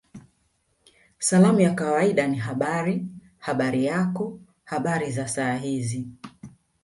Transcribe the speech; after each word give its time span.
Salamu 1.19 1.59
ya 1.61 1.73
kawaida 1.75 2.27
ni 2.27 2.37
Habari 2.37 3.05
Habari 3.39 3.85
yako 3.85 4.39
Habari 4.63 5.11
za 5.11 5.27
saa 5.27 5.55
hizi 5.55 6.07